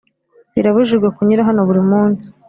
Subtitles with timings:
[0.53, 2.27] birabujijwe kunyura hano buri munsi